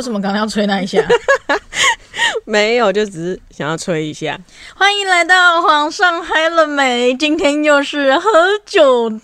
[0.00, 1.06] 为什么刚刚要吹那一下？
[2.46, 4.40] 没有，就只是想要吹一下。
[4.74, 7.14] 欢迎来到皇上嗨了没？
[7.14, 8.30] 今天又是喝
[8.64, 9.18] 酒胎。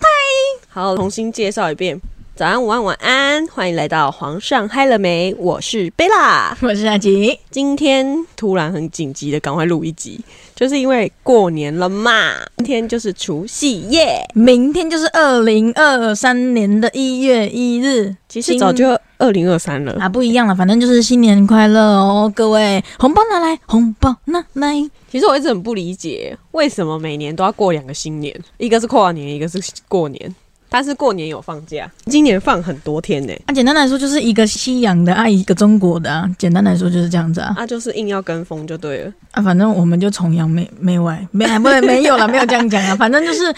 [0.69, 1.99] 好，重新介绍一遍。
[2.37, 5.33] 早安，午安，晚安，欢迎来到皇上嗨了没？
[5.39, 7.39] 我是贝拉，我是阿吉。
[7.49, 10.23] 今天突然很紧急的赶快录一集，
[10.53, 12.35] 就是因为过年了嘛。
[12.57, 18.15] 今天就是除夕夜，明天就是二零二三年的一月一日。
[18.29, 24.75] 其实早就二零二三了啊，不一样了，反正就是新年快乐哦，各位，红包拿来，红包拿来。
[25.09, 30.35] 其实我一直很不理解，为什么每年都要过两个新年，一个是跨年，一个是过年。
[30.77, 33.33] 但是过年有放假，今年放很多天呢。
[33.47, 36.29] 啊，简单来说就是一个西洋的啊，一个中国的啊。
[36.37, 37.55] 简单来说就是这样子啊。
[37.57, 39.11] 啊，就是硬要跟风就对了。
[39.31, 42.95] 啊，反正我们就崇洋媚媚外，没不没有了， 没有这样讲啊。
[42.95, 43.51] 反正就是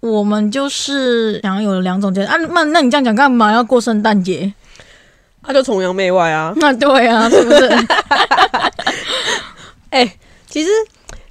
[0.00, 2.36] 我们就是想要有两种节啊。
[2.36, 3.50] 那那你这样讲干嘛？
[3.50, 4.52] 要过圣诞节？
[5.42, 6.52] 他就崇洋媚外啊。
[6.56, 7.70] 那对啊，是不是？
[9.88, 10.14] 哎，
[10.46, 10.68] 其实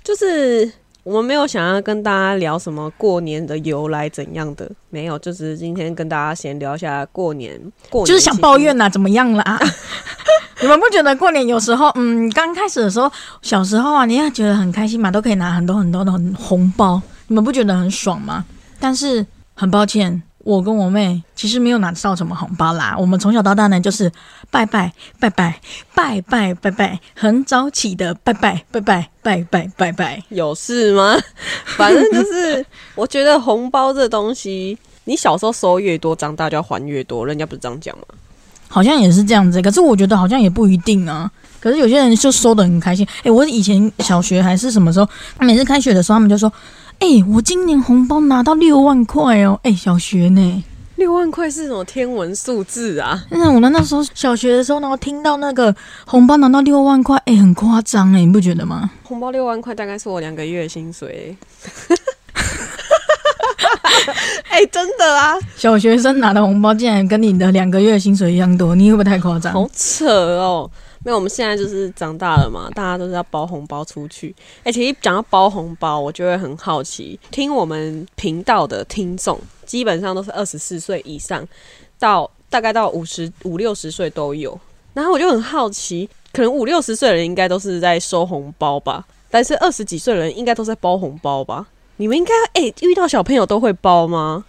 [0.04, 0.72] 就是。
[1.04, 7.60] 我们没有想要跟大家聊什么过年的由来怎样的，没有，就是今天跟大家闲聊一下过年。
[7.90, 9.60] 过就是想抱怨呐，怎么样啦？
[10.62, 13.10] 你们不觉得过年有时候，嗯，刚开始的时候，
[13.42, 18.44] 小时候啊，你也觉得很开心嘛，都可以拿很多很多的红包，你们不觉得很爽吗？
[18.80, 20.22] 但是很抱歉。
[20.44, 22.96] 我跟我妹其实没有拿到什么红包啦。
[22.98, 24.12] 我们从小到大呢，就是
[24.50, 25.60] 拜拜拜拜
[25.94, 31.18] 拜拜拜拜，很早起的拜拜拜拜拜拜拜拜，有事吗？
[31.78, 37.28] 反正就是，我觉得红包这东西，你小时候收越多，长大就要还越多。
[37.28, 38.06] 人家不是这样讲吗？
[38.70, 41.30] 好像也是这样子，可是我觉得好像也不一定啊。
[41.60, 43.06] 可是有些人就收的很开心。
[43.24, 46.52] 诶，我以前小学还是什么时候，每次开学的时候，他们就说。
[47.00, 49.58] 哎，我今年红包拿到六万块哦！
[49.64, 50.64] 哎，小学呢，
[50.98, 53.24] 六万块是什么天文数字啊？
[53.30, 55.74] 那我那那时候小学的时候，然后听到那个
[56.06, 58.92] 红包拿到六万块，哎，很夸张哎，你不觉得吗？
[59.04, 61.38] 红包六万块大概是我两个月薪水。
[64.50, 65.36] 哎，真的啊！
[65.56, 69.54] 小学生拿的红包竟然跟你的两个月薪水一样多，你会不会太夸张？
[69.54, 70.70] 好扯哦！
[71.06, 74.36] 因为我们现在就是长大了嘛，大家都是要包红包出去。
[74.64, 81.48] 而且一讲到包红包，我就会很好奇，听我们频道的听众基本上都是二十四岁以上，
[81.98, 84.60] 到大概到五十五六十岁都有。
[84.94, 91.68] 然后我就很好奇，可能五六十岁的人应该都是在收红包吧，但是二十几岁的人应该都在包红包吧？
[91.98, 94.44] 你们应该哎，遇到小朋友都会包吗？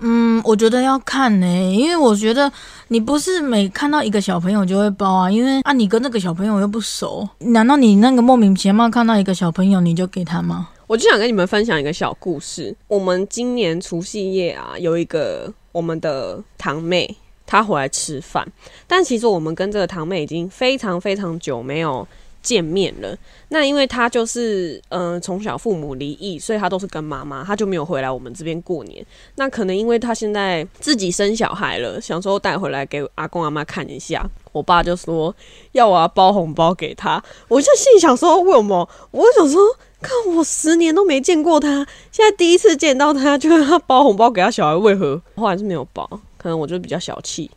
[0.00, 2.50] 嗯，我觉得要看呢，因为我觉得
[2.88, 10.68] 你不是每看到一个小朋友就会包啊，因为啊，你跟那个小朋友又不熟，难道你那个莫名其妙看到一个小朋友你就给他吗？
[10.86, 12.74] 我就想跟你们分享一个小故事。
[12.86, 18.46] 我们今年除夕夜啊，有一个我们的堂妹她回来吃饭，
[18.86, 22.06] 但其实我们跟这个堂妹已经非常非常久没有。
[22.48, 23.14] 见面了，
[23.50, 29.04] 那因为他就是嗯从小父母离异，所以他都是跟妈妈，他就没有回来我们这边过年。
[29.34, 34.26] 那可能因为他现在自己生小孩了，想说带回来给阿公阿妈看一下。
[34.52, 35.34] 我爸就说
[35.72, 38.88] 要我要包红包给他，我就心想说为什么？
[39.10, 39.60] 我想说
[40.00, 45.20] 看我十年都没见过他，现在第一次见到他，就让他包红包给他小孩，为何？
[45.36, 46.08] 后来是没有包，
[46.38, 47.50] 可能我就比较小气。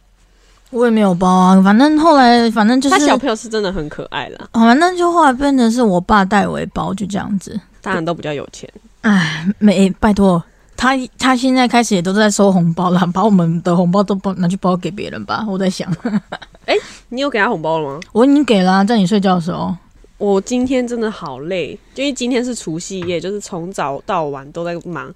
[0.72, 4.50] 我也没有包啊，反正后来反正就是他小朋友是真的很可爱啦。
[4.54, 7.60] 反正就后来变成是我爸代为包，就这样子。
[7.82, 8.70] 当然都比较有钱。
[9.02, 10.42] 哎，没拜托
[10.78, 15.46] 他，他现在开始也都在收红包了，把我们的红包都包拿去包给别人吧。
[15.48, 15.92] 我在想，
[16.66, 16.76] 哎，
[17.10, 18.00] 你有给他红包了吗？
[18.14, 19.76] 我已经给了，在你睡觉的时候。
[20.18, 25.12] 我今天真的好累，因为今天是除夕夜，就是从早到晚都在忙。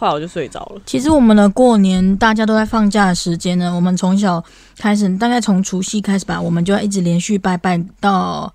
[0.00, 0.80] 后来我就睡着了。
[0.86, 4.42] 其实我们的过年大家都在放假的时间呢，我们从小
[4.78, 8.50] 开始，大概从除夕开始吧，我们就要一直连续拜拜到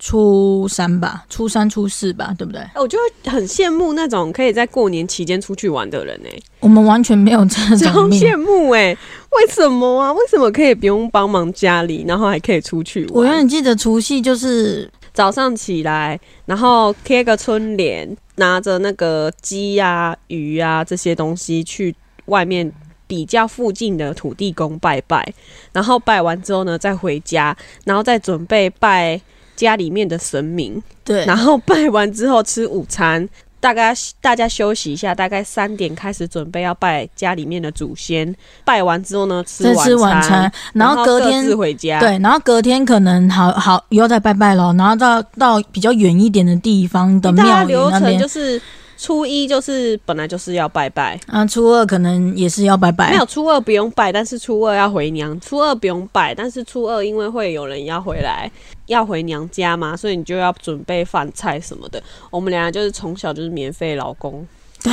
[0.00, 2.60] 初三吧，初三初四吧，对不对？
[2.74, 6.28] 我就很羡慕那种可以在过年期间出去玩的人呢。
[6.58, 8.88] 我们完全没有这种羡慕哎，
[9.30, 10.12] 为什么啊？
[10.12, 13.14] 为什么可以不用帮忙家里，然后还可以出去玩？
[13.14, 16.16] 我永远记得除夕就是早上起来，
[16.46, 18.16] 然后贴个春联。
[18.36, 21.92] 拿着那个鸡啊、鱼啊这些东西去
[22.26, 22.72] 外面
[23.08, 25.34] 比较附近的土地公拜拜，
[25.72, 29.20] 然后拜完之后呢，再回家，然后再准备拜
[29.56, 30.80] 家里面的神明。
[31.02, 33.28] 对，然后拜完之后吃午餐。
[33.60, 38.34] 大概大家休息一下，大概三点开始准备要拜家里面的祖先。
[38.64, 39.64] 拜完之后呢，吃
[39.96, 41.98] 晚餐，然后隔天回家。
[41.98, 48.60] 对，然后隔天可能好好以后再拜拜咯，然后到到比较远一点的地方的庙里那边，就是
[49.00, 55.38] 初一就是本来就是要拜拜，啊，初二可能也是要拜拜，没有初二不用拜，但是初二要回娘。
[55.40, 58.50] 初二不用拜，但是初二因为会有人要回来，
[58.86, 62.02] 要回娘家嘛，所以你就要准备饭菜什么的。
[62.28, 64.44] 我们俩就是从小就是免费劳工，
[64.82, 64.92] 对，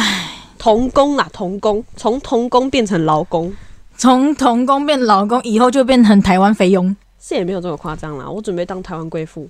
[0.60, 3.52] 童工啦，童工，从童工变成劳工，
[3.98, 6.96] 从童工变老公，以后就变成台湾菲佣。
[7.20, 8.30] 是也没有这么夸张啦。
[8.30, 9.50] 我准备当台湾贵妇。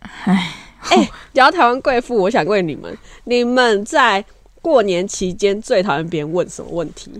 [0.00, 0.50] 唉，
[0.88, 4.24] 哎、讲到台湾贵妇，我想问你们，你们在
[4.62, 7.10] 过年期间最讨厌别人问什么问题？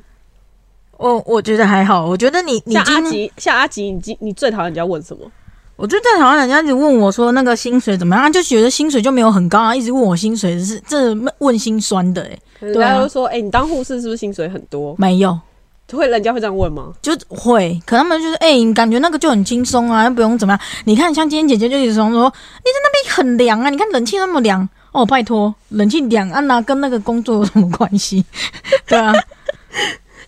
[0.96, 5.30] 我我觉得还好，我觉得你你像阿，吉，像阿吉，你今你最讨厌人家问什么？
[5.76, 14.94] 我就最讨厌人家一直问我说那个薪水怎么样，啊就觉得薪水就没有很高啊，一直问我薪水是这问心酸的哎、人对啊家都说，哎、你当护士是不是薪水很多？
[14.98, 15.38] 没有。
[15.96, 16.92] 会人家会这样问吗？
[17.02, 20.60] 就会，可他们就是哎、你感觉那个就很轻松啊，又不用怎么样。
[20.84, 28.24] 你看，像今天姐姐就一直说，你在那边很凉啊，你看冷气那么凉哦，拜托，冷气凉啊，那跟那个工作有什么关系？
[28.88, 29.12] 对啊，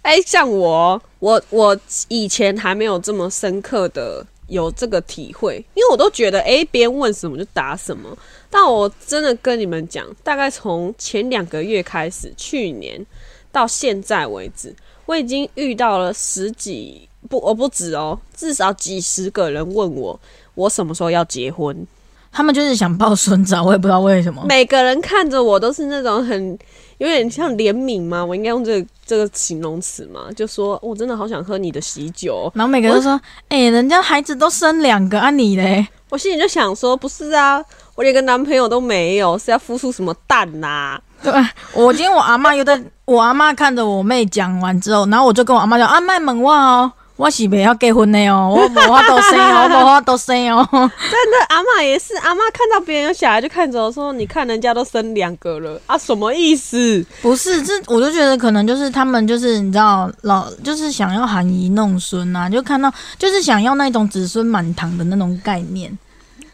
[0.02, 8.16] 哎、像我，我我以前还没有这么深刻的有这个体会，因为我都觉得，哎、别人问什么就答什么。
[8.50, 13.04] 但我真的跟你们讲，大概从前两个月开始，去年
[13.50, 14.74] 到现在为止，
[15.06, 20.18] 我已经遇到了十几不，我不止哦，至少几十个人问我，
[20.54, 21.86] 我什么时候要结婚。
[22.34, 24.42] 他们就是想抱孙子啊，我也不知道为什么。
[24.48, 26.58] 每个人看着我都是那种很
[26.96, 28.24] 有点像怜悯吗？
[28.24, 30.28] 我应该用这个这个形容词吗？
[30.34, 32.52] 就说我真的好想喝你的喜酒哦。
[32.54, 35.86] 然后每个人都说，哎、人家孩子都生两个啊，你嘞？
[36.08, 37.62] 我心里就想说，不是啊，
[37.94, 41.50] 我连个男朋友都没有，是要孵出什么蛋呐、对吧？
[41.72, 50.66] 我今天我阿妈又在，我阿妈看着我妹讲完之后，然后我就跟我阿妈讲，阿妹问我哦，我是不要结婚的哦， 我无法度生哦，我 无法度生哦。
[50.72, 65.96] 真的，阿妈也是，阿妈看到别人有小孩就看着我说：“你看人家都生两个了啊，什么意思不是，这我就觉得可能就是他们就是你知道老就是想要含饴弄孙啊，就看到就是想要那种子孙满堂的那种概念。？”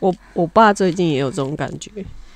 [0.00, 1.90] 我我爸最近也有这种感觉。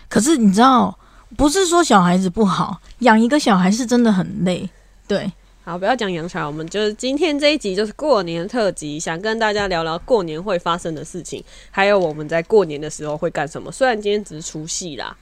[0.08, 0.92] 可是你知道，
[1.36, 4.68] 不是说小孩子不好，养一个小孩是真的很累。
[5.08, 5.30] 对，
[5.64, 13.70] 好，不要讲养小孩，我们就是今天这一集就是过年特辑，想跟大家聊聊过年会发生的事情，还有我们在过年的时候会干什么。
[13.72, 15.16] 虽然今天只是除夕啦，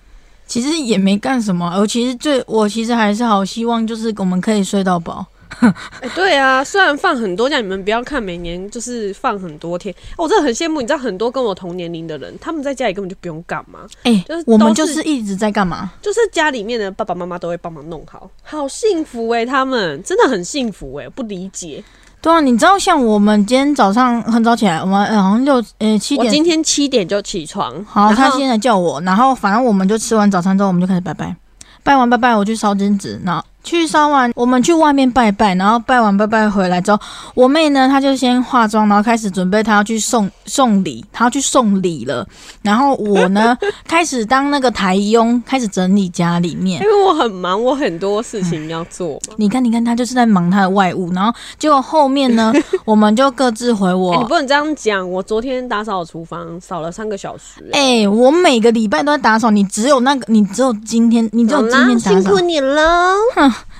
[0.46, 5.26] 其实也没干什么，我其实最我其实还是好希望就是我们可以睡到饱。
[6.00, 10.80] 哎、对啊，虽然放很多假，你们不要看每年就是放很多天，我真的很羡慕。
[10.80, 15.90] 你知道很多跟我同年龄的人，他们在家里根本就不用干嘛，哎、就是我们就是是一直在干嘛？
[16.00, 21.82] 就是家里面的爸爸妈妈都会帮忙弄好，好幸福哎、他们真的很幸福哎、不理解。
[22.22, 31.34] 对啊，你知道像我们今天早上很早起来，我们呃好像六呃七点，我今天七点就起床，好，他现在叫我，然后反正我们就吃完早餐之后，我们就开始拜拜，
[31.82, 36.98] 拜完拜拜，我去烧金纸，然后去烧完，我们去外面拜拜，然后拜完拜拜回来之后，
[37.34, 42.26] 我妹呢，她就先化妆，然后开始准备她要去送送礼，她要去送礼了，
[42.62, 46.86] 然后我呢 开始当那个台佣，开始整理家里面因。
[46.86, 49.34] 为我很忙，我很多事情要做嘛。
[49.36, 52.52] 你看，你看，她就是在忙她的外务，然后结果后面呢，
[52.84, 54.12] 我们就各自回我。
[54.14, 55.08] 哎、你不能这样讲。
[55.08, 62.40] 我昨天打扫厨房扫了三个小时、哎、我每个礼拜都在打扫，你只有那个，你只有今天，你只有今天打扫辛苦。
[62.40, 63.14] 你了。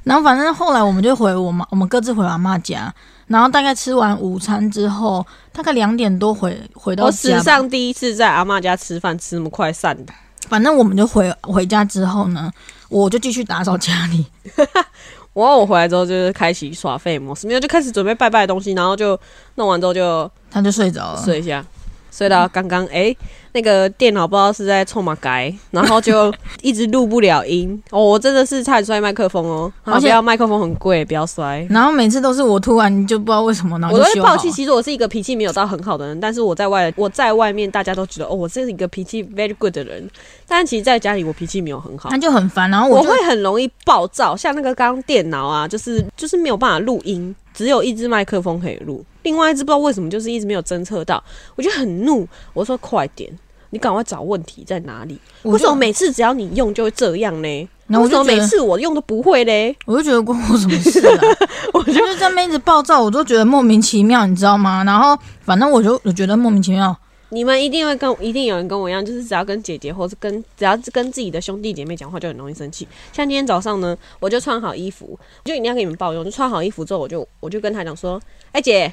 [0.05, 2.93] 然后反正后来我们就回我妈，我们各自回阿妈家。
[3.27, 7.39] 然后大概吃完午餐之后，大概两点多回回到我家我。
[7.39, 10.13] 史上第一次在阿嬷家吃饭，吃那么快散的。
[10.49, 12.51] 反正我们就回回家之后呢，
[12.89, 14.27] 我就继续打扫家里。
[14.57, 14.67] 然
[15.47, 19.17] 后我回来之后就是开启耍废模式，没有就开始准备拜拜的东西，然后就
[19.55, 21.23] 弄完之后就他就睡着了。
[21.25, 21.65] 睡一下，
[22.11, 23.15] 睡到刚刚哎，
[23.53, 31.67] 那个电脑不知道是在冲嘛改，然后就一直录不了音 哦，我真的是差点摔麦克风哦，而且要麦克风很贵，不要摔。
[31.69, 34.51] 然后每次都是我突然就不知道为什么，然后我都会放弃。
[34.53, 40.09] 其实我是一个脾气没有到很好的人，但是我在外我在外面大家都觉得哦，我是一个脾气 very good 的人，
[40.47, 42.17] 但其实在家里我脾气没有很好他。
[42.21, 51.23] 就很烦，然后就我会很容易暴躁，像那个刚刚电脑啊，就是就是没有办法录音，只有一支麦克风可以录，另外一只不知道为什么就是一直没有侦测到，
[51.55, 53.31] 我就很怒，我说快点，
[53.71, 55.17] 你赶快找问题在哪里？
[55.45, 57.69] 为什么每次只要你用就会这样呢？
[57.87, 59.77] 为什么每次我用都不会嘞？
[59.87, 61.15] 我就觉得关我什么事啊？
[61.73, 64.83] 我就在那边一直暴躁，我都觉得莫名其妙，你知道吗？
[64.83, 66.97] 然后反正我就我觉得莫名其妙。
[67.33, 72.89] 你们一定会跟一定有人跟我一样，就是只要跟姐姐或是跟只要是跟自己的兄弟姐妹讲话，就很容易生气。
[73.13, 76.25] 像今天早上呢，我就穿好衣服，就一定要给你们抱用。
[76.25, 78.21] 就穿好衣服之后，我就我就跟他讲说
[78.51, 78.93] ：“哎、姐，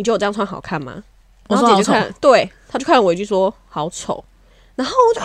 [0.00, 1.02] 你觉得我这样穿好看吗？”
[1.46, 4.24] 然后姐就看，对，他就看了我一句说：“好丑。”
[4.76, 5.20] 然后我就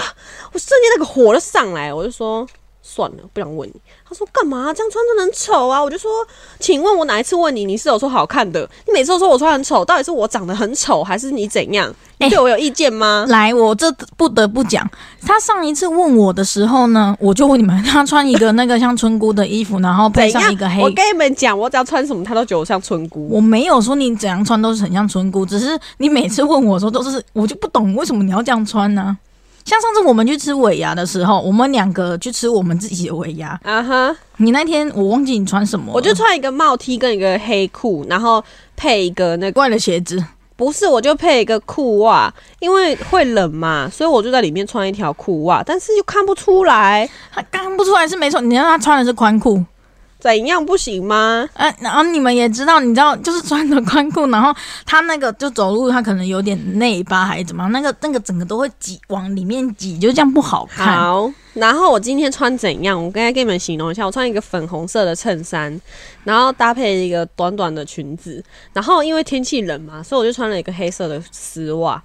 [0.51, 2.45] 我瞬间那个火就上来，我就说
[2.87, 3.73] ：“算了，不想问你。
[4.07, 4.71] 他说干嘛？
[4.71, 5.83] 这样穿真的很丑啊！
[5.83, 6.11] 我就说，
[6.59, 8.69] 请问我哪一次问你，你是有说好看的？
[8.85, 11.91] 你每次都说我穿很丑，到底是我长得很丑，还是你怎样？
[12.19, 13.25] 你对我有意见吗？
[13.27, 14.87] 来，我这不得不讲，
[15.25, 20.81] 他上一次问我的时候呢，我就问你们，他穿一个那个像村姑的衣服，然后配上一个黑。
[20.81, 23.27] 我跟你们讲，我只要穿什么，他都觉得我像村姑。
[23.29, 29.17] 我没有说你怎样穿都是很像村姑，只是你每次问我说都是，我就不懂为什么你要这样穿呢？
[29.65, 33.59] 像上次我们去吃尾牙的时候，我们两个去吃我们自己的尾牙。
[33.63, 34.15] 啊哈！
[34.37, 38.43] 你那天我忘记你穿什么，我就穿一个帽 T 跟一个黑裤，然后
[38.75, 40.23] 配一个那怪的鞋子。
[40.55, 47.09] 不是，我就配一个裤袜，因为会冷嘛，所以我就在里面穿一条裤袜，但是又看不出来，
[47.51, 48.39] 看不出来是没错。
[48.39, 49.61] 你让他穿的是宽裤。
[50.19, 51.47] 怎样不行吗？
[51.53, 54.51] 呃，然后你们也知道，你知道，就是穿着宽裤，然后
[54.85, 60.97] 他那个就走路，他可能有点内八还是怎么样，那个那个整个都会挤往里面挤，就这样不好看。
[60.97, 63.03] 好，然后我今天穿怎样？
[63.03, 65.79] 我刚才给你们形容一下，我穿一个粉红色的衬衫，
[66.23, 68.43] 然后搭配一个短短的裙子，
[68.73, 72.01] 然后因为天气冷嘛，所以我就穿了一个黑色的丝袜。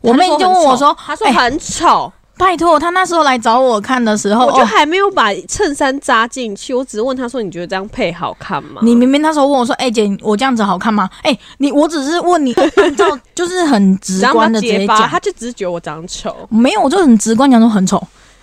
[0.00, 6.74] 我妹就问我说：“她说很丑。”拜托，他那时候来找我看的时候，我就还没有把衬衫扎进去。
[6.74, 16.34] 我只是问他说：“你觉得这样配好看吗？”你明明那时候问我说：“哎姐，我这样子好看吗？”哎，你我只是问你， 按照就是很直观的直接讲，他就只是觉得我长丑。
[16.50, 17.96] 没有，我就很直观讲说很丑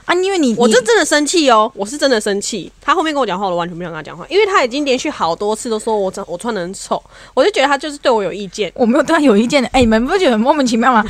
[0.05, 2.71] 啊，因为你我就真的生气哦，我是真的生气。
[2.81, 7.01] 他后面跟我讲话，我完全不想跟他讲话，因为他已经连续好多次都说我长我穿的很丑，
[7.33, 8.71] 我就觉得他就是对我有意见。
[8.73, 11.03] 我没有对他有意见的，哎，你们不觉得很莫名其妙吗？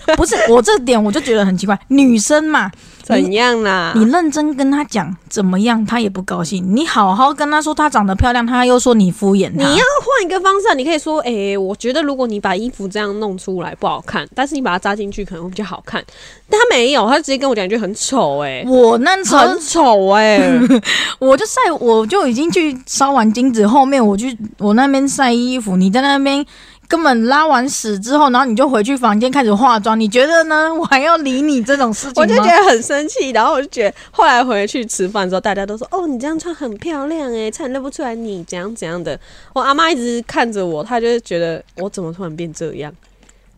[0.16, 2.70] 不是我这点我就觉得很奇怪，女生嘛。
[3.02, 3.92] 怎样啦？
[3.96, 6.64] 你认真跟她讲怎么样，她也不高兴。
[6.74, 9.56] 你好好跟她说她长得漂亮，她又说你敷衍他。
[9.56, 16.02] 你要换一个方式，你可以说：哎，我觉得如果你把衣服这样弄出来不好看，但是你把它扎进去可能会比较好看。
[16.48, 18.38] 但他没有，她直接跟我讲一句很丑。
[18.44, 20.40] 哎，我那很丑哎，
[21.18, 26.46] 我就晒，我就已经去烧完金子，后面我去我那边晒衣服，你在那边。
[26.92, 30.68] 根本拉完屎之后，然后你就回去房间开始化妆，你觉得呢？
[30.78, 39.18] 我还要理你这种事情我就觉得很生气，然后我就觉得后来回去吃饭之后，大家都说：“哦，你这样穿很漂亮哎，差点认不出来你怎样怎样的。”
[39.54, 42.92] 我阿妈一直看着我，她就是觉得我怎么突然变这样，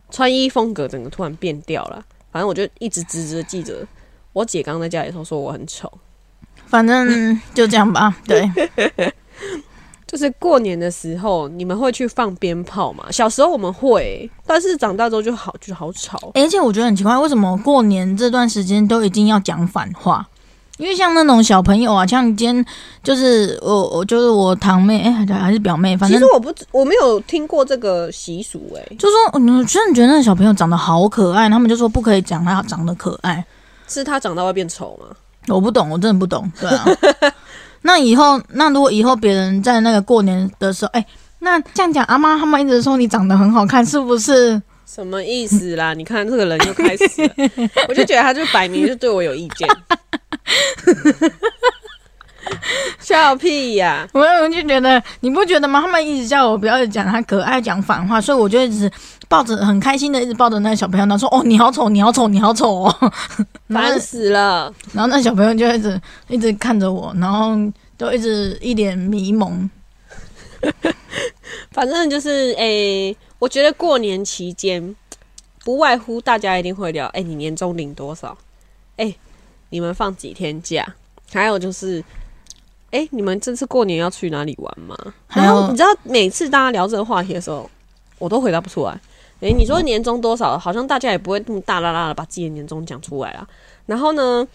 [0.09, 2.01] 穿衣风格整个突然变掉了。
[2.31, 3.85] 反正我就一直直直的记着，
[4.31, 5.91] 我姐刚在家里头说我很丑。
[6.67, 8.49] 反正就这样吧，对。
[10.15, 13.03] 就是过年的时候，你们会去放鞭炮吗？
[13.11, 16.17] 小时候我们会，但是长大之后就好，就好吵。
[16.33, 20.25] 而且我觉得很奇怪，为什么过年这段时间都一定要讲反话？
[20.77, 22.65] 因为像那种小朋友啊，像今天
[23.03, 33.45] 就是我，我就是我堂妹，哎，还是表妹，反正其实我不，我没有听过这个习俗，哎，就说，嗯，真的觉得那个小朋友长得好可爱，他们就说不可以讲他长得可爱，
[33.85, 35.13] 是他长大会变丑吗？
[35.49, 36.85] 我不懂，我真的不懂，对啊。
[37.85, 41.05] 那以后，那如果以后别人在那个过年的时候，哎，
[41.37, 44.59] 那这样讲，阿妈他们一直说你长得很好看，是不是？
[44.87, 45.93] 什么意思啦？
[45.93, 47.29] 你看这个人又开始，
[47.87, 49.69] 我就觉得他就摆明就对我有意见。
[52.99, 54.07] 笑屁呀！
[54.13, 55.81] 我我就觉得你不觉得吗？
[55.81, 58.91] 他们一直叫我不要讲他可爱讲反话，所以我就一直
[59.27, 63.11] 抱着很开心的，一直抱着那个小朋友，他说：“哦，你好丑，你好丑，你好丑哦，
[63.69, 67.55] 烦死了。”然后那小朋友就一直一直看着我，然后
[67.97, 69.69] 都一直一脸迷蒙。
[71.71, 74.95] 反正就是诶，我觉得过年期间
[75.63, 78.35] 不外乎大家一定会聊：哎，你年终领多少？
[78.97, 79.13] 哎，
[79.69, 80.95] 你们放几天假？
[81.31, 82.03] 还有就是。
[82.91, 84.95] 哎，你们这次过年要去哪里玩吗？
[85.27, 87.69] 然后你知道，每次大家聊这个话题的时候，
[88.17, 88.91] 我都回答不出来。
[89.41, 90.57] 哎，你说年终多少？
[90.57, 93.45] 好像大家也不会那么大啦啦的把自己的年终讲出来啊。
[93.85, 94.47] 然后呢，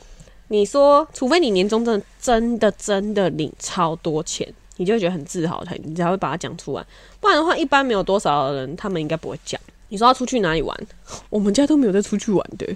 [0.49, 6.87] 你说，除非你年终真的真的真的领超多钱，你就会觉得很自豪，才你才会把它讲出来。
[7.21, 9.61] 不然的话，一般没有多少的人，他们应该不会讲。
[9.89, 10.75] 你说要出去哪里玩？
[11.29, 12.67] 我们家都没有在出去玩的。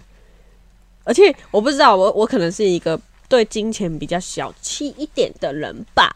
[1.05, 3.01] 而且我不知道，我我可能是一个。
[3.35, 6.09] 对金钱比较小气一点的人吧，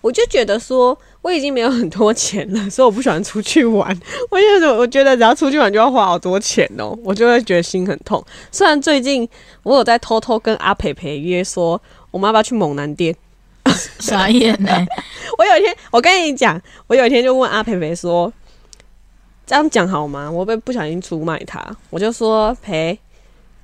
[0.00, 3.94] 我就觉得说我已经没有很多钱了，所以我不喜欢出去玩。
[4.30, 8.24] 我觉得我觉得只要出去玩就要花好多钱哦，我就会觉得心很痛。
[8.50, 9.28] 虽然最近
[9.64, 11.78] 我有在偷偷跟阿培培约说，
[12.10, 13.14] 我们要不要去猛男店？
[13.98, 14.70] 傻眼呢！
[15.38, 18.32] 我有一天，我跟你讲，我有一天就问阿培培说，
[19.46, 20.30] 这样讲好吗？
[20.30, 22.98] 我被不小心出卖他，我就说培，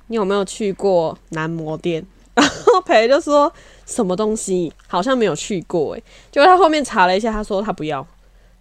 [0.07, 2.05] 你有没有去过男模店？
[2.39, 3.51] 然后培就说
[3.85, 8.05] 什么东西好像没有去过哎，结果他后面查了一下，他说他不要，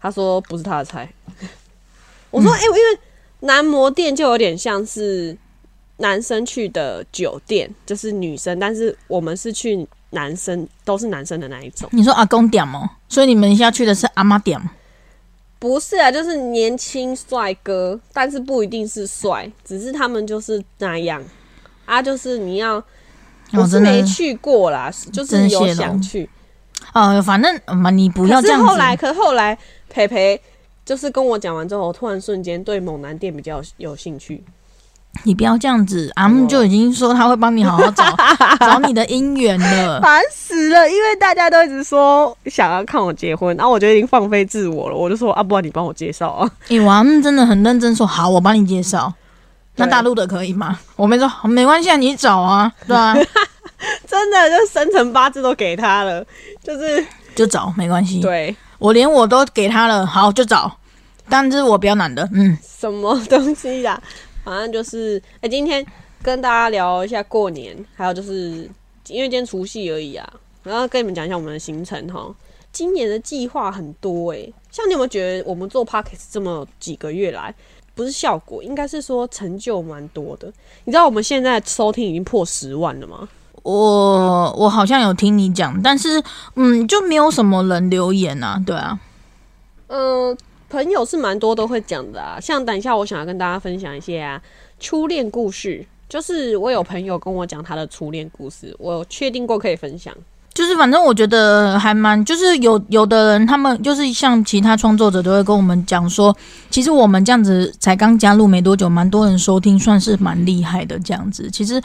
[0.01, 1.09] 他说不是他的菜。
[2.31, 2.99] 我说哎，因为
[3.41, 5.37] 男模店就有点像是
[5.99, 11.89] 男生去的酒店，就是女生，但是我们是去男生，都是男生的那一种。
[11.93, 12.91] 你说阿公点吗？
[13.09, 14.61] 所以你们要去的是阿妈点。
[15.61, 21.21] 不是啊，就是年轻帅哥，但是不一定是帅，只是他们就是那样
[21.85, 22.01] 啊。
[22.01, 22.81] 就是你要，
[23.53, 26.29] 我是没去过啦，就是有想去。
[26.93, 28.67] 哦，反正嘛，你不要这样子。
[28.67, 29.57] 后来，可后来，
[29.89, 30.41] 培培
[30.85, 34.43] 就是跟我讲完之后，我突然瞬间对猛男店比较有兴趣。
[35.25, 38.05] 你不要这样子，阿木就已经说他会帮你好好找
[38.61, 40.89] 找你的姻缘了，烦死了！
[40.89, 46.51] 因为大家都一直说想要看我结婚，然后我就已经放飞自我了，我就说啊，不然你帮我介绍啊。
[46.69, 49.13] 哎，阿木真的很认真说好，我帮你介绍。
[49.79, 50.79] 那大陆的可以吗？
[50.97, 53.15] 我没说没关系，啊，你找啊，对啊？
[54.07, 56.25] 真的就生辰八字都给他了，
[56.63, 57.05] 就是
[57.35, 58.21] 就找没关系。
[58.21, 60.71] 对我连我都给他了，好就找，
[61.29, 64.01] 但是我比较难的，嗯，什么东西呀？
[64.45, 65.85] 反正就是，哎，今天
[66.23, 68.69] 跟大家聊一下过年，还有就是
[69.07, 70.29] 因为今天除夕而已啊，
[70.65, 72.35] 然后跟你们讲一下我们的行程哈。
[72.71, 77.53] 今年的计划很多哎，像你有没有觉得我们做 p o c k e t 这么几个月来，
[77.99, 80.47] 不是效果，应该是说成就蛮多的。
[80.85, 83.29] 你知道我们现在收听已经破十万了吗？
[83.65, 86.23] 我我好像有听你讲，但是
[86.55, 89.01] 嗯，就没有什么人留言啊，对啊，
[89.89, 90.39] 嗯。
[90.71, 94.39] 朋友是蛮多都会讲的啊，像等一下我想要跟大家分享一些啊
[94.79, 100.15] 初恋故事，就是我有朋友跟我讲他的初恋故事，我确定过可以分享。
[100.59, 106.37] 就是反正我觉得还蛮，就是有有的人他们就是像其他创作者都会跟我们讲说，
[106.69, 111.49] 其实我们这样子才刚加入没多久，蛮多人收听，算是蛮厉害的这样子。
[111.53, 111.81] 其实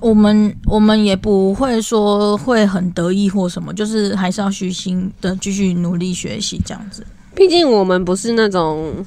[0.00, 7.06] 我们我们也不会说会很得意或什么，就是还是要虚心的继续努力学习这样子。
[7.34, 9.04] 毕竟我们不是那种，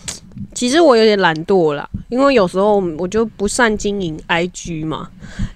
[0.53, 5.07] 其实我有点懒惰啦，因为有时候我就不善经营 IG 嘛，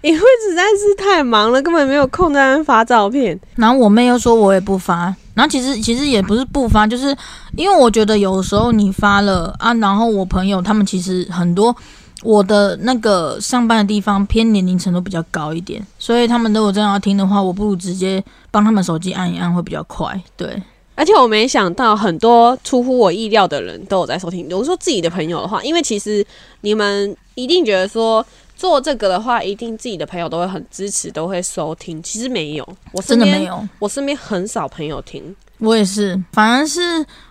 [0.02, 3.40] 因为实在是太忙了，根本没有空在那发照片。
[3.56, 7.16] 然后我妹又说我也不发，然后其实其实也不是不发，就是
[7.58, 11.76] 因为我觉得有时候你发了啊，然后我朋友他们其实很多
[12.22, 20.62] 我的那个上班的地方偏年龄层都比较高一点，所以他们如果真的要听的话，我不如直接帮他们手机按一按会比较快，对。
[20.96, 24.48] 而且我没想到，很多出乎我意料的人都有在收听。
[24.50, 26.26] 如果说自己的朋友的话，因为其实
[26.62, 28.26] 你们一定觉得说
[28.56, 32.02] 做这个的话，一定自己的朋友都会很支持，都会收听。
[32.04, 35.36] 其实没有，我真的没有，我身边很少朋友听。
[35.58, 36.80] 我也是，反而是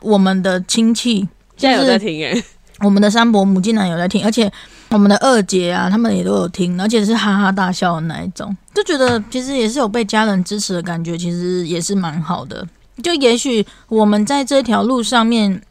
[0.01, 2.43] 我们的亲戚现在有在听诶，
[2.81, 4.51] 我们的三伯母竟然有在听，而且
[4.89, 12.67] 我们的二姐啊，他们也都有听，而且是哈哈大笑的那一种，就觉得其实也是有被家人支持的感觉，其实也是蛮好的。
[13.01, 15.63] 就也许我们在这条路上面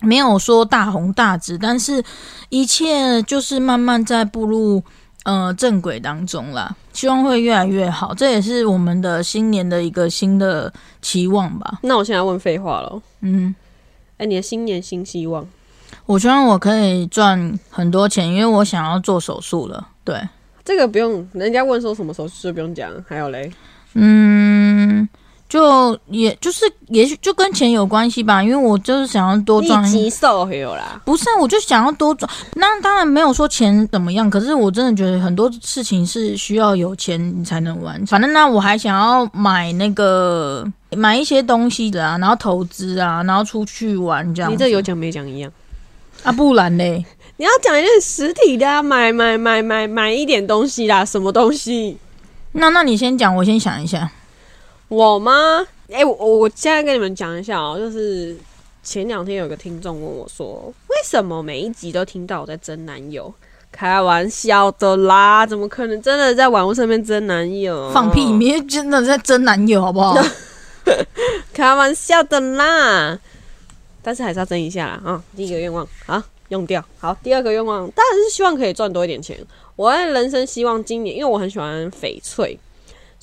[0.00, 2.02] 没有说大红大紫，但是
[2.48, 4.82] 一切就是慢慢在步入
[5.24, 6.76] 呃正轨当中啦。
[6.92, 11.78] 希望会越来越好，这也是我们的新年的一个新的期望吧。
[11.82, 13.54] 那我现在问废话了，嗯，
[14.18, 15.46] 哎，你的新年新希望？
[16.06, 19.88] 我希望我可以赚很多钱，因为我想要做手术了。
[20.04, 20.20] 对，
[20.64, 22.90] 这个不用，人家问说什么手术就不用讲。
[23.06, 23.52] 还有嘞，
[23.94, 24.49] 嗯。
[25.50, 29.82] 就也就是也许就跟钱有关系吧，因为我就是想要多赚。
[29.84, 31.02] 急瘦有啦？
[31.04, 32.30] 不是，我就想要多赚。
[32.54, 38.00] 那当然没有说钱怎么样，可是我真的觉得很多事情是需要有钱你才能玩。
[38.06, 44.52] 反正那我还想要买那个买一些东西的啊，然后投资啊，然后出去玩这样。
[44.52, 45.50] 你这有讲没讲一样
[46.22, 46.30] 啊？
[46.30, 47.04] 不然嘞，
[47.38, 51.98] 你要讲一件实体的，啊，买买买买买一点东西啦，什么东西？
[52.52, 54.08] 那那你先讲，我先想一下。
[54.90, 55.64] 我吗？
[55.88, 58.36] 哎，我我现在跟你们讲一下哦，就是
[58.82, 63.32] 前两天有个听众问我说，为什么每一集都听到我在争男友？
[63.70, 67.88] 开玩笑的啦，怎么可能真的在网络上面争男友？
[67.92, 68.24] 放屁！
[68.24, 70.16] 你真的在争男友好不好？
[71.54, 73.16] 开玩笑的啦，
[74.02, 75.22] 但是还是要争一下啦啊！
[75.36, 76.84] 第一个愿望啊，用掉。
[76.98, 79.38] 好，第二个愿望当然是希望可以赚多一点钱。
[79.76, 82.58] 我在人生希望今年，因为我很喜欢翡翠。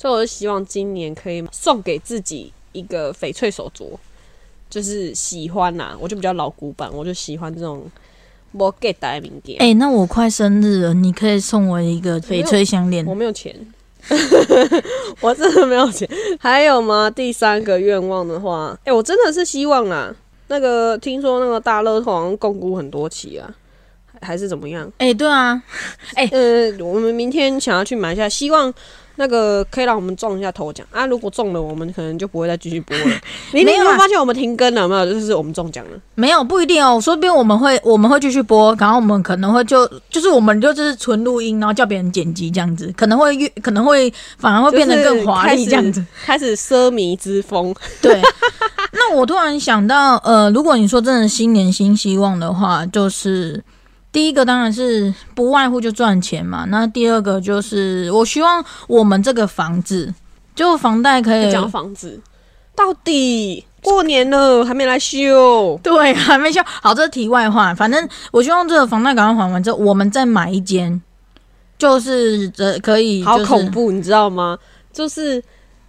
[0.00, 3.90] 所以我就希望今年可以送给自己一个翡翠手镯，
[4.70, 7.90] 就是喜欢呐，我就比较老古板，我就喜欢这种
[8.52, 9.58] 摩给戴名店。
[9.60, 13.04] 哎，那我快生日了，你可以送我一个翡翠项链。
[13.04, 13.52] 我没有钱，
[15.20, 16.08] 我真的没有钱。
[16.38, 17.10] 还有吗？
[17.10, 20.14] 第三个愿望的话，哎，我真的是希望啊，
[20.46, 23.52] 那个听说那个大乐透好像共估很多期啊，
[24.22, 24.88] 还是怎么样？
[24.98, 25.60] 哎，对啊，
[26.14, 28.72] 哎，呃，我们明天想要去买一下，希望。
[29.18, 31.04] 那个可以让我们中一下头奖啊！
[31.04, 33.04] 如果中了，我们可能就不会再继续播了。
[33.52, 34.82] 你有没有发现我们停更了？
[34.82, 35.12] 有没有？
[35.12, 35.98] 就是我们中奖了。
[36.14, 46.04] 没有不一定哦，说不定我们会我们会继续播，然后我们可能会就就是我们就是纯录音，然后叫别人剪辑这样子，可能会越可能会反而会变得更华丽这样子。
[46.24, 47.74] 开始奢靡之风。
[48.00, 48.22] 对，
[48.92, 53.62] 那我突然想到，呃，如果你说真的新年新希望的话，就是
[54.10, 56.64] 第一个当然是不外乎就赚钱嘛。
[56.68, 60.12] 那第二个就是我希望我们这个房子，
[60.54, 62.20] 就房贷可以讲房子，
[62.74, 65.78] 到底过年了还没来修？
[65.82, 67.74] 对，还没修好，这是题外话。
[67.74, 71.00] 反正我希望这个房贷赶快还完之后，我们再买一间，
[71.78, 74.58] 就是这可以、就是，好恐怖，你知道吗？
[74.92, 75.42] 就是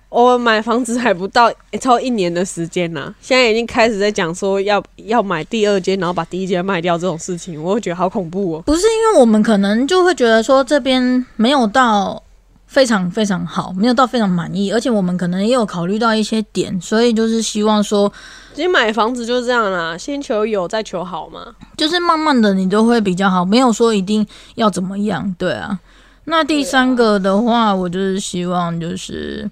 [0.10, 8.64] 我买房子还不到、欸超一年的时间呐、现在已经开始在讲说要要买第二间，然后把第一间卖掉这种事情，我会觉得好恐怖哦。
[8.66, 12.22] 不是因为我们可能就会觉得说这边没有到
[12.66, 18.12] 非常非常好，没有到非常满意，而且我们可能也有考虑到一些点，所以就是希望说，
[18.54, 21.56] 其实买房子就是这样啦，先求有，再求好嘛。
[21.78, 25.80] 就是慢慢的你都会比较好，没有说一定要怎么样，对啊。
[26.26, 29.50] 那第三个的话，我就是希望就是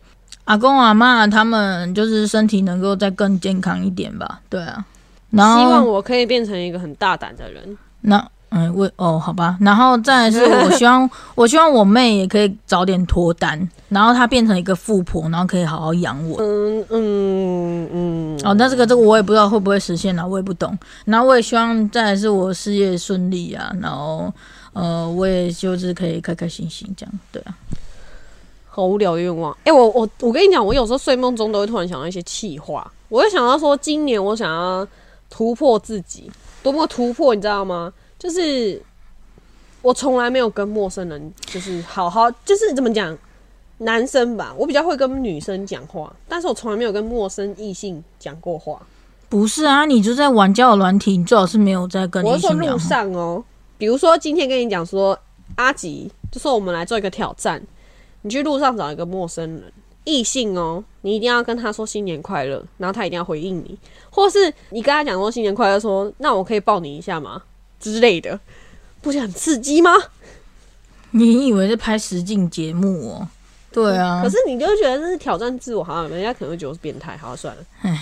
[0.48, 4.84] 阿公阿妈他们就是身体能够再更健康一点吧，对啊。
[5.30, 7.78] 然后希望我可以变成一个很大胆的人。
[8.02, 16.38] 那嗯，为哦，好吧，然后再来是我希望， 我希望我妹也可以早点脱单，然后她变成一个富婆，然后可以好好养我。
[16.42, 20.78] 嗯嗯嗯，哦，那这个这个我也不知道会不会实现啊，我也不懂。
[21.04, 24.34] 然后我也希望再来是我事业顺利啊，然后
[24.72, 27.54] 呃，我也就是可以开开心心这样，对啊。
[28.78, 29.58] 好无聊的愿望。
[29.64, 34.88] 哎、我我我跟你讲，我有时候睡梦中都会突然想到一些气话，我会想到说，今年我想要
[35.32, 36.30] 突破自己，
[36.62, 37.92] 多么突破，你知道吗？
[38.20, 38.80] 就是
[39.82, 43.18] 我从来没有跟陌生人，就是好好，就是怎么讲，
[43.80, 48.80] 男生吧，我比较会跟女生讲话，但是我从来没有跟陌生异性讲过话。
[49.28, 52.78] 不是啊，你就在玩交友软体，你最好是没有在跟异我是说路。
[52.78, 53.44] 上哦，
[53.80, 55.18] 比如说今天跟你讲说，
[55.56, 57.62] 阿吉就说我们来做一个挑战，
[58.28, 59.64] 你去路上找一个陌生人，
[60.04, 67.42] 异性哦，你一定要跟他说新年快乐，然后他一定要回应你，或是你跟他讲说新年快乐说那我可以抱你一下吗
[67.80, 68.38] 之类的，
[69.00, 69.94] 不是很刺激吗？
[71.12, 73.28] 你以为是拍实境节目哦？
[73.72, 77.98] 对啊，可是你就会觉得这是挑战自我，好像人家可能会觉得我是变态，好算了，唉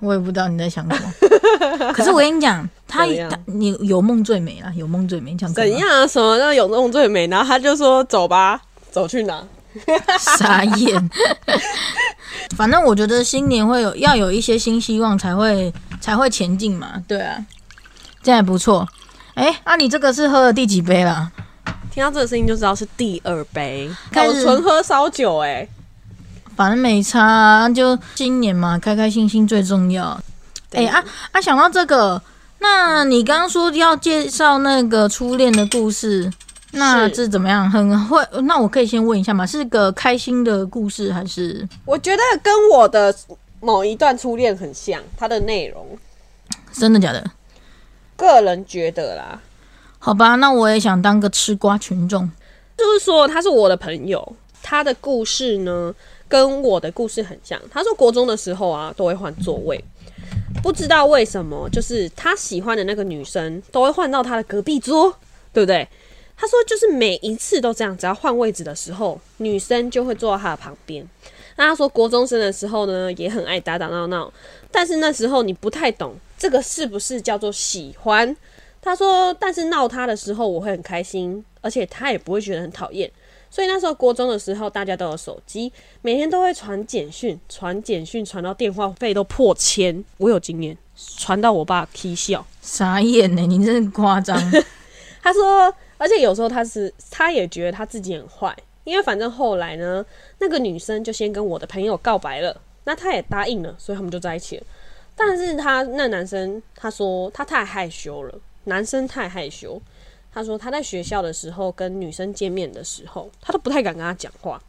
[0.00, 1.12] 我也不知道你在想什么。
[1.94, 3.04] 可是我跟你讲，他
[3.44, 5.78] 你有梦最美啦，有梦最美，这样可以吗？
[5.78, 6.08] 怎样？
[6.08, 7.28] 什么叫有梦最美？
[7.28, 9.46] 然后他就说走吧，走去哪？
[10.18, 11.10] 傻眼。
[12.56, 17.02] 反正我觉得新年会有要有一些新希望，才会才会前进嘛。
[17.06, 17.44] 对啊，
[18.22, 18.86] 这样也不错。
[19.34, 21.30] 哎、啊，你这个是喝了第几杯啦？
[21.92, 25.66] 听到这个声音就知道是第二杯，开始我纯喝烧酒哎、
[26.54, 30.10] 反正没差、啊，就新年嘛，开开心心最重要。
[30.10, 30.22] 哎、
[30.70, 31.02] 对啊
[31.32, 32.22] 啊，想到这个，
[32.58, 36.30] 那你刚刚说要介绍那个初恋的故事，
[36.72, 37.68] 那是是怎么样？
[37.70, 38.22] 很会？
[38.42, 41.68] 那我可以先问一下吗，是个开心的故事还是？
[41.84, 43.14] 我觉得跟我的
[43.60, 45.98] 某一段初恋很像，它的内容，
[46.72, 47.30] 真的假的？
[48.16, 49.40] 个人觉得啦，
[49.98, 52.30] 好吧，那我也想当个吃瓜群众。
[52.76, 55.94] 就是说他是我的朋友，他的故事呢
[56.28, 57.60] 跟我的故事很像。
[57.70, 59.82] 他说国中的时候啊都会换座位，
[60.62, 65.14] 不知道为什么，就是他喜欢的那个女生都会换到他的隔壁桌，
[65.52, 65.86] 对不对？
[66.40, 71.06] 他说就是每一次都这样，只要换位置的时候，女生就会坐到他的旁边。
[71.56, 74.32] 那他说国中生的时候呢，也很爱打打闹闹，
[74.70, 78.34] 但是那时候你不太懂这个是不是叫做喜欢。
[78.80, 83.10] 他说，但是闹他的时候我会很开心，而且他也不会觉得很讨厌。
[83.50, 90.78] 所以那时候国中的时候，大家都有手机，每天都会传简讯，传简讯传到电话费都破千，我有经验，
[91.18, 92.46] 传到我爸啼笑。
[92.62, 94.40] 傻眼呢、你真是夸张。
[95.22, 100.02] 他说，而且有时候他是他也觉得他自己很坏，因为反正后来呢，
[100.38, 104.64] 那个女生就先跟我的朋友告白了，那他也答应了，所以他们就在一起了。
[105.14, 108.34] 但是他那男生他说他太害羞了，
[108.64, 109.78] 男生太害羞。
[110.32, 114.62] 他说他在学校的时候跟女生见面的时候，他都不太敢跟她讲话，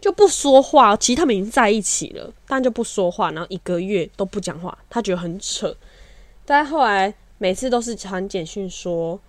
[0.00, 0.96] 就不说话。
[0.96, 5.76] 其实他们已经在一起了，但就不说话，然后一个月都不讲话，他觉得很扯。
[6.46, 9.20] 但后来每次都是传简讯说，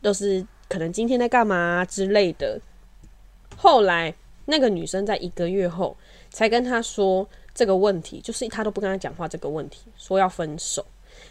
[0.00, 2.58] 都是可能今天在干嘛之类的。
[3.58, 4.14] 后来
[4.46, 5.94] 那个女生在一个月后
[6.30, 10.82] 才跟他说这个问题，就是他都不跟他讲话这个问题，说要分手。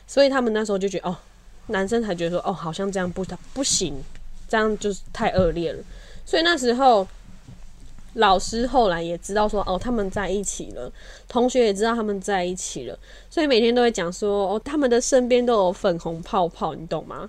[0.06, 1.18] 所以他们那时候就觉得，哦，
[1.68, 3.96] 男生才觉得说，哦，好像这样不不行，
[4.48, 5.84] 这样就是太恶劣了。
[6.24, 7.08] 所以那时候
[8.14, 10.92] 老师后来也知道说，哦，他们在一起了，
[11.28, 12.98] 同学也知道他们在一起了，
[13.30, 17.28] 所以每天都会讲说，哦，他们的身边都有粉红泡泡，你懂吗？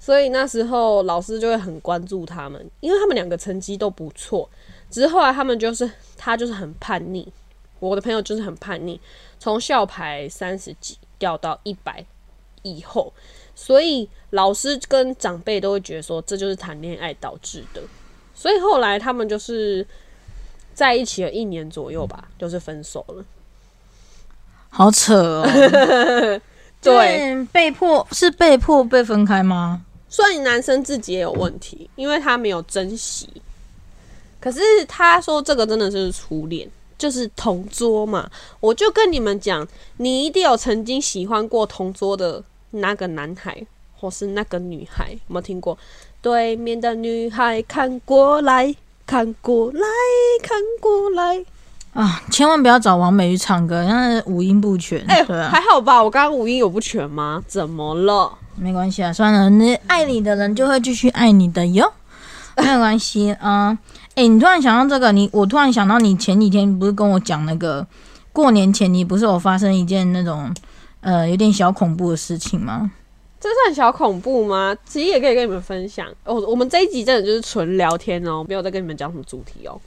[0.00, 4.48] 所以那时候老师就会很关注他们，因为他们两个成绩都不错。
[4.90, 7.30] 只是后来他们就是他就是很叛逆，
[7.78, 8.98] 我的朋友就是很叛逆，
[9.38, 12.02] 从校排三十几掉到一百
[12.62, 13.12] 以后，
[13.54, 17.82] 所以老师跟长辈都会觉得说这就是谈恋爱导致的。
[18.34, 19.86] 所以后来他们就是
[20.72, 23.24] 在一起了一年左右吧，就是分手了。
[24.70, 26.40] 好扯哦。
[26.80, 29.84] 对，被迫是被迫被分开吗？
[30.08, 33.28] 所以男生自己也有问题，因为他没有珍惜。
[34.40, 38.30] 可是他说这个真的是初恋，就是同桌嘛。
[38.60, 39.66] 我就跟你们讲，
[39.96, 43.66] 你一定有曾经喜欢过同桌的那个男孩，
[43.98, 45.76] 或是那个女孩，有没有听过？
[46.22, 48.74] 对面的女孩看过来
[49.06, 49.80] 看过来
[50.42, 51.44] 看过来
[51.94, 52.22] 啊！
[52.30, 55.04] 千万不要找王美玉唱歌，那五音不全。
[55.06, 56.02] 哎，还好吧？
[56.02, 57.42] 我刚刚五音有不全吗？
[57.46, 58.38] 怎么了？
[58.60, 61.92] 没关系啊，算了，你爱你的人就会继续爱你的哟，
[62.56, 63.76] 没有关系啊。
[64.14, 67.86] 哎，你突然想到这个，你我突然想到，你前几天不是跟我讲那个
[68.32, 70.52] 过年前你不是有发生一件那种
[71.00, 72.90] 呃有点小恐怖的事情吗？
[73.40, 74.76] 这算小恐怖吗？
[74.84, 76.08] 其实也可以跟你们分享。
[76.24, 79.80] 哦，我们这一集真的就是纯聊天哦，没有在跟你们讲什么主题哦。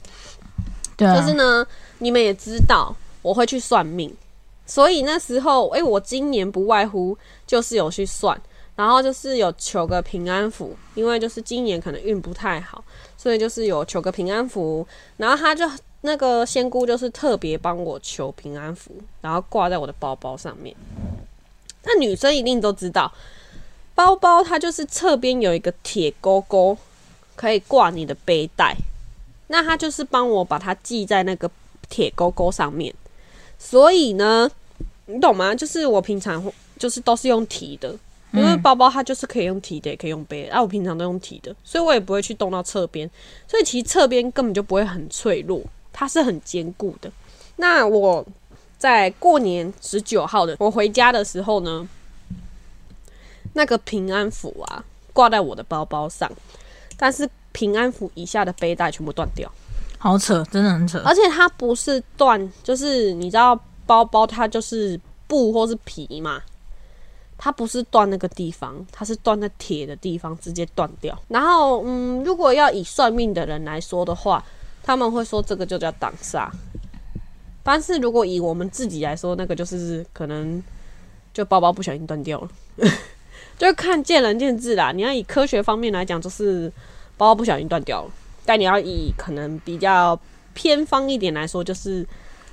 [0.96, 1.14] 对啊。
[1.14, 1.66] 就是呢，
[1.98, 4.10] 你们也知道我会去算命，
[4.64, 8.40] 所以那时候，哎，我今年不外乎就是有去算，
[8.82, 12.82] 然后就是有求个平安符，因为就是今年可能运不太好。
[13.16, 14.84] 所以就是有求个平安符，
[15.18, 15.64] 然后他就
[16.00, 18.90] 那个仙姑就是特别帮我求平安符，
[19.20, 20.74] 然后挂在我的包包上面。
[21.84, 23.12] 那女生一定都知道，
[23.94, 26.76] 包包它就是侧边有一个铁钩钩，
[27.36, 28.74] 可以挂你的背带。
[29.46, 31.48] 那他就是帮我把它系在那个
[31.88, 32.92] 铁钩钩上面。
[33.56, 34.50] 所以呢，
[35.06, 35.54] 你懂吗？
[35.54, 37.94] 就是我平常就是都是用提的。
[38.32, 40.54] 因为包包它就是可以用提的，也可以用背的。
[40.54, 43.08] 啊，我平常都用提的，所以我也不会去动到侧边，
[43.46, 45.60] 所以其实侧边根本就不会很脆弱，
[45.92, 47.12] 它是很坚固的。
[47.56, 48.24] 那我
[48.78, 51.86] 在过年十九号的我回家的时候呢，
[53.52, 56.30] 那个平安符啊挂在我的包包上，
[56.96, 59.52] 但是平安符以下的背带全部断掉，
[59.98, 61.02] 好扯，真的很扯。
[61.04, 66.40] 而且它不是断，就是你知道包包它就是布或是皮嘛。
[67.44, 71.20] 它不是断那个地方，它是断在铁的地方，直接断掉。
[71.26, 74.44] 然后，嗯，如果要以算命的人来说的话，
[74.80, 76.48] 他们会说这个就叫挡煞。
[77.64, 80.62] 但是如果以我们自己来说，那个就是可能
[81.34, 82.48] 就包包不小心断掉了，
[83.58, 84.92] 就看见仁见智啦。
[84.92, 86.72] 你要以科学方面来讲，就是
[87.16, 88.10] 包包不小心断掉了；
[88.46, 90.16] 但你要以可能比较
[90.54, 92.06] 偏方一点来说，就是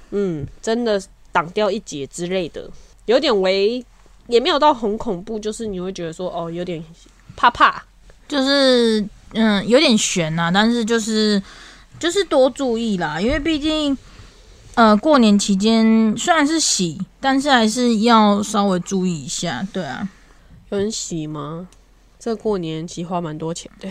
[0.10, 1.00] 嗯，真的
[1.32, 2.68] 挡掉一截之类的，
[3.06, 3.86] 有点为。
[4.30, 6.84] 也没有到很恐怖，就是你会觉得说哦，有点
[7.36, 7.82] 怕怕，
[8.28, 10.52] 就是嗯，有点悬呐。
[10.54, 11.42] 但是就是
[11.98, 13.98] 就是多注意啦，因为毕竟
[14.76, 19.68] 呃，过年期间虽然是洗，但是还是要稍微注意一下。
[19.74, 20.08] 对啊，
[20.70, 21.68] 有人洗吗？
[22.20, 23.90] 这过年其实花蛮多钱，的，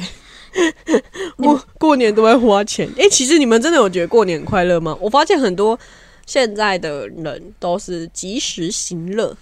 [1.36, 2.88] 过过年都会花钱。
[2.96, 4.96] 哎，其实你们真的有觉得过年快乐吗？
[5.00, 5.76] 我发现很多
[6.26, 9.36] 现在的人都是及时行乐。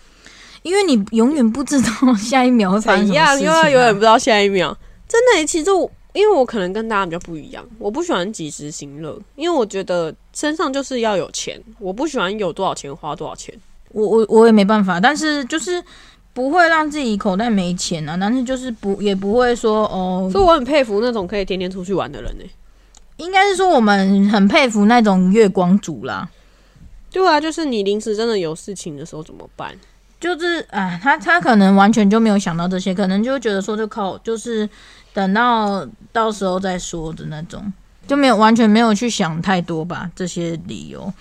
[0.67, 4.77] 因为你永远不知道下一秒会发生什么事情，因为永远不知道下一秒。
[5.07, 13.55] 真的，其实我因为我可能跟大家比较不一样，我不喜欢及时行乐，因为我觉得身上就是要有钱，我不喜欢有多少钱花多少钱。
[13.93, 15.81] 我我我也没办法，但是就是
[16.35, 20.29] 不会让自己口袋没钱啊，但是就是不也不会说哦。
[20.33, 22.45] 所以我很佩服那种可以天天出去玩的人呢。
[23.19, 26.29] 应该是说我们很佩服那种月光族啦。
[27.13, 29.73] 对啊，就是你临时真的有事情的时候怎么办？
[30.19, 34.69] 就是啊，他他可能完全就没有想到这些，可能就觉得说就靠，就是
[35.13, 37.73] 等到到时候再说的那种，
[38.07, 41.13] 就没有完全没有去想太多吧这些理由，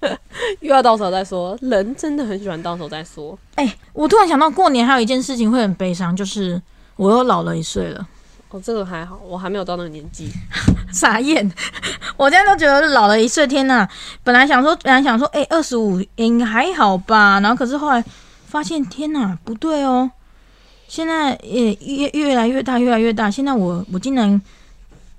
[0.60, 1.58] 又要到时候再说。
[1.60, 3.36] 人真的很喜欢到时候再说。
[3.56, 6.60] 哎，我突然想到过年还有一件事情会很悲伤，就是
[6.96, 8.06] 我又老了一岁了。
[8.50, 10.28] 哦，这个还好，我还没有到那个年纪，
[10.92, 11.50] 傻眼。
[12.16, 13.88] 我现在都觉得老了一岁，天呐！
[14.24, 18.04] 本来想说，本来想说，哎，二十五应还好吧，然后可是后来
[18.46, 20.10] 发现，天呐，不对哦！
[20.88, 23.30] 现在也越越来越大，越来越大。
[23.30, 24.40] 现在我我竟然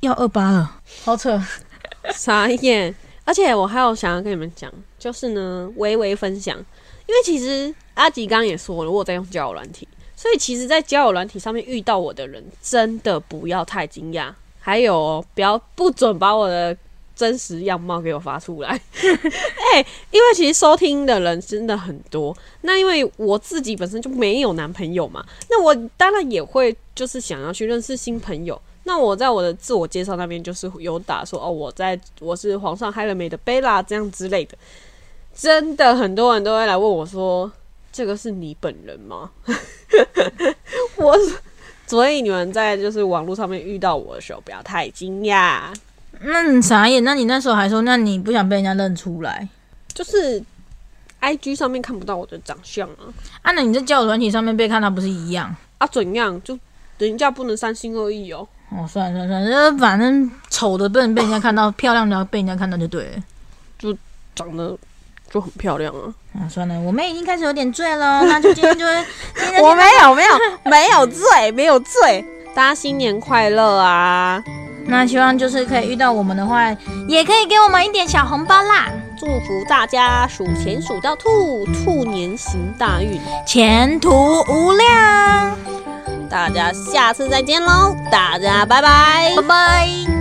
[0.02, 1.42] 要二八了，好扯，
[2.14, 2.94] 傻眼。
[3.24, 9.88] 而且我还有想要跟你们讲，就是呢，微微分享，因为其实阿吉刚刚也说了，我在用交友软体。
[10.22, 14.32] 所以其实，在交友软体上面遇到我的人，真的不要太惊讶。
[14.60, 16.78] 还有，不要不准把我的
[17.16, 18.70] 真实样貌给我发出来。
[18.70, 28.62] 哎、 因为其实收听的人真的很多，那因为我自己本身就没有男朋友嘛，那我当然也会就是想要去认识新朋友。
[28.84, 34.56] 那我在我的自我介绍那边就是有打说哦，我在我是皇上嗨了没的贝拉这样之类的，
[35.34, 37.52] 真的很多人都会来问我说，
[37.92, 39.30] 这个是你本人吗？
[40.98, 41.16] 我
[41.88, 45.74] 所以你们在就是网络上面遇到我的时候，不要太惊讶，
[46.22, 49.48] 那你傻眼，那你那时候还说，那你不想被人家认出来
[49.94, 50.42] 就是
[51.20, 53.52] I G 上面看不到我的长相啊啊？
[53.52, 55.54] 那你在交友软体上面被看到不是一样？
[55.80, 56.42] 啊怎样？
[56.44, 56.58] 就
[56.98, 58.48] 人家不能三心二意哦。
[58.70, 63.24] 哦，算了算了算了，反正丑的不能被人家看到，漂亮的要被人家看到就对了。
[63.78, 63.94] 就
[64.34, 64.78] 长得
[65.32, 66.12] 就很漂亮啊！
[66.36, 68.86] 啊，算了，我们已经开始有点醉了， 那就今天就
[69.36, 70.30] 今天就我没有没有
[70.66, 74.44] 没有醉 没有醉，大家新年快乐啊！
[74.88, 76.70] 那希望就是可以遇到我们的话，
[77.08, 83.22] 也可以给我们一点小红包啦，祝福大家数钱数到兔，兔年行大运。
[83.46, 85.56] 前途无量，
[86.30, 89.42] 大家下次再见喽，大家拜拜拜。
[89.48, 90.21] 拜。